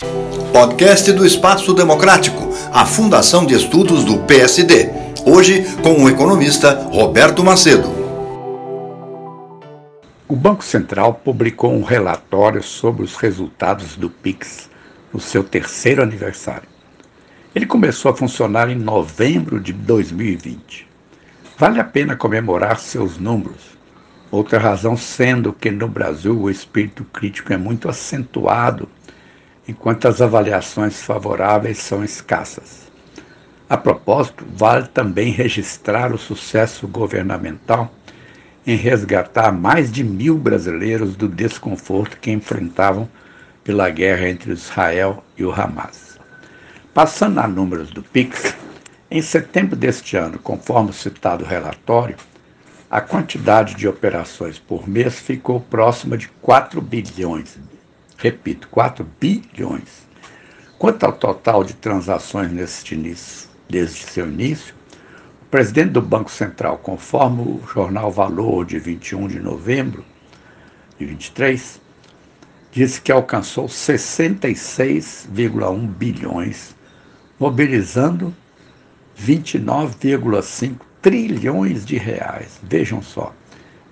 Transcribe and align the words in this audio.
Podcast 0.00 1.12
do 1.12 1.26
Espaço 1.26 1.74
Democrático, 1.74 2.48
a 2.72 2.86
Fundação 2.86 3.44
de 3.44 3.54
Estudos 3.54 4.02
do 4.02 4.20
PSD. 4.20 4.88
Hoje 5.26 5.62
com 5.82 6.02
o 6.02 6.08
economista 6.08 6.88
Roberto 6.90 7.44
Macedo. 7.44 7.90
O 10.26 10.34
Banco 10.34 10.64
Central 10.64 11.20
publicou 11.22 11.74
um 11.74 11.82
relatório 11.82 12.62
sobre 12.62 13.02
os 13.02 13.14
resultados 13.16 13.94
do 13.96 14.08
PIX 14.08 14.70
no 15.12 15.20
seu 15.20 15.44
terceiro 15.44 16.02
aniversário. 16.02 16.68
Ele 17.54 17.66
começou 17.66 18.10
a 18.10 18.16
funcionar 18.16 18.70
em 18.70 18.76
novembro 18.76 19.60
de 19.60 19.74
2020. 19.74 20.88
Vale 21.58 21.78
a 21.78 21.84
pena 21.84 22.16
comemorar 22.16 22.78
seus 22.78 23.18
números. 23.18 23.78
Outra 24.30 24.58
razão 24.58 24.96
sendo 24.96 25.52
que 25.52 25.70
no 25.70 25.88
Brasil 25.88 26.40
o 26.40 26.48
espírito 26.48 27.04
crítico 27.04 27.52
é 27.52 27.58
muito 27.58 27.86
acentuado 27.86 28.88
enquanto 29.68 30.08
as 30.08 30.20
avaliações 30.20 31.02
favoráveis 31.02 31.78
são 31.78 32.02
escassas. 32.04 32.90
A 33.68 33.76
propósito, 33.76 34.44
vale 34.52 34.88
também 34.88 35.30
registrar 35.30 36.12
o 36.12 36.18
sucesso 36.18 36.88
governamental 36.88 37.92
em 38.66 38.74
resgatar 38.74 39.52
mais 39.52 39.90
de 39.90 40.02
mil 40.02 40.36
brasileiros 40.36 41.14
do 41.16 41.28
desconforto 41.28 42.18
que 42.18 42.30
enfrentavam 42.30 43.08
pela 43.62 43.88
guerra 43.88 44.28
entre 44.28 44.52
Israel 44.52 45.22
e 45.36 45.44
o 45.44 45.52
Hamas. 45.52 46.18
Passando 46.92 47.38
a 47.38 47.46
números 47.46 47.90
do 47.90 48.02
PIX, 48.02 48.54
em 49.10 49.22
setembro 49.22 49.76
deste 49.76 50.16
ano, 50.16 50.38
conforme 50.38 50.90
o 50.90 50.94
citado 50.94 51.44
relatório, 51.44 52.16
a 52.90 53.00
quantidade 53.00 53.76
de 53.76 53.86
operações 53.86 54.58
por 54.58 54.88
mês 54.88 55.20
ficou 55.20 55.60
próxima 55.60 56.18
de 56.18 56.26
4 56.42 56.80
bilhões 56.80 57.56
Repito, 58.20 58.68
4 58.68 59.04
bilhões. 59.18 60.06
Quanto 60.78 61.06
ao 61.06 61.12
total 61.12 61.64
de 61.64 61.72
transações 61.72 62.52
neste 62.52 62.94
início, 62.94 63.48
desde 63.66 64.02
seu 64.02 64.28
início, 64.28 64.74
o 65.40 65.46
presidente 65.46 65.92
do 65.92 66.02
Banco 66.02 66.30
Central, 66.30 66.76
conforme 66.76 67.40
o 67.40 67.62
jornal 67.66 68.12
Valor 68.12 68.66
de 68.66 68.78
21 68.78 69.26
de 69.26 69.40
novembro 69.40 70.04
de 70.98 71.06
23, 71.06 71.80
disse 72.70 73.00
que 73.00 73.10
alcançou 73.10 73.64
66,1 73.64 75.86
bilhões, 75.86 76.76
mobilizando 77.38 78.36
29,5 79.18 80.76
trilhões 81.00 81.86
de 81.86 81.96
reais. 81.96 82.60
Vejam 82.62 83.00
só, 83.00 83.34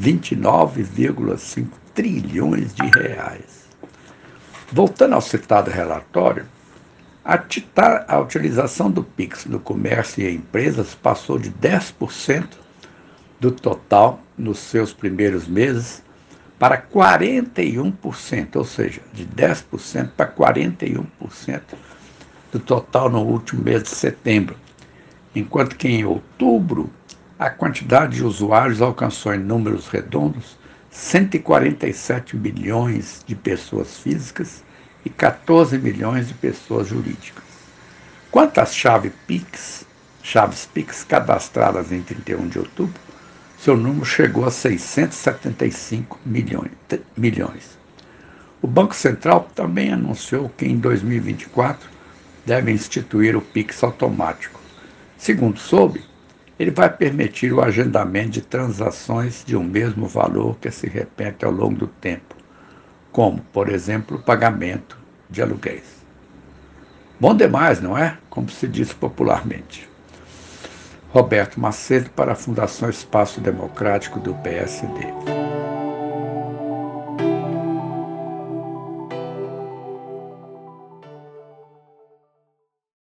29,5 0.00 1.66
trilhões 1.92 2.72
de 2.72 2.86
reais. 2.86 3.61
Voltando 4.74 5.14
ao 5.14 5.20
citado 5.20 5.70
relatório, 5.70 6.46
a, 7.22 7.38
a 8.08 8.18
utilização 8.18 8.90
do 8.90 9.04
PIX 9.04 9.44
no 9.44 9.60
comércio 9.60 10.26
e 10.26 10.34
empresas 10.34 10.94
passou 10.94 11.38
de 11.38 11.50
10% 11.50 12.48
do 13.38 13.50
total 13.50 14.22
nos 14.36 14.58
seus 14.58 14.94
primeiros 14.94 15.46
meses 15.46 16.02
para 16.58 16.80
41%, 16.80 18.56
ou 18.56 18.64
seja, 18.64 19.02
de 19.12 19.26
10% 19.26 20.12
para 20.16 20.32
41% 20.32 21.60
do 22.50 22.58
total 22.58 23.10
no 23.10 23.20
último 23.20 23.62
mês 23.62 23.82
de 23.82 23.90
setembro, 23.90 24.56
enquanto 25.34 25.76
que 25.76 25.88
em 25.88 26.06
outubro 26.06 26.90
a 27.38 27.50
quantidade 27.50 28.16
de 28.16 28.24
usuários 28.24 28.80
alcançou 28.80 29.34
em 29.34 29.38
números 29.38 29.86
redondos 29.88 30.56
147 30.92 32.36
milhões 32.36 33.24
de 33.26 33.34
pessoas 33.34 33.96
físicas 33.96 34.62
e 35.04 35.08
14 35.08 35.78
milhões 35.78 36.28
de 36.28 36.34
pessoas 36.34 36.88
jurídicas. 36.88 37.42
Quanto 38.30 38.58
às 38.58 38.74
chaves 38.74 39.12
PIX, 39.26 39.86
chaves 40.22 40.66
PIX 40.66 41.02
cadastradas 41.04 41.90
em 41.90 42.02
31 42.02 42.46
de 42.46 42.58
outubro, 42.58 43.00
seu 43.58 43.74
número 43.74 44.04
chegou 44.04 44.44
a 44.44 44.50
675 44.50 46.20
milhões. 46.26 46.72
milhões. 47.16 47.78
O 48.60 48.66
Banco 48.66 48.94
Central 48.94 49.48
também 49.54 49.92
anunciou 49.92 50.50
que 50.50 50.66
em 50.66 50.76
2024 50.76 51.88
deve 52.44 52.70
instituir 52.70 53.34
o 53.34 53.40
PIX 53.40 53.82
automático. 53.82 54.60
Segundo 55.16 55.58
soube, 55.58 56.04
ele 56.62 56.70
vai 56.70 56.88
permitir 56.88 57.52
o 57.52 57.60
agendamento 57.60 58.30
de 58.30 58.40
transações 58.40 59.42
de 59.44 59.56
um 59.56 59.64
mesmo 59.64 60.06
valor 60.06 60.56
que 60.60 60.70
se 60.70 60.86
repete 60.86 61.44
ao 61.44 61.50
longo 61.50 61.74
do 61.74 61.86
tempo, 61.88 62.36
como, 63.10 63.40
por 63.52 63.68
exemplo, 63.68 64.16
o 64.16 64.22
pagamento 64.22 64.96
de 65.28 65.42
aluguéis. 65.42 66.04
Bom 67.18 67.34
demais, 67.34 67.80
não 67.80 67.98
é? 67.98 68.16
Como 68.30 68.48
se 68.48 68.68
diz 68.68 68.92
popularmente. 68.92 69.90
Roberto 71.10 71.60
Macedo 71.60 72.10
para 72.10 72.32
a 72.32 72.36
Fundação 72.36 72.88
Espaço 72.88 73.40
Democrático 73.40 74.20
do 74.20 74.32
PSD. 74.34 75.41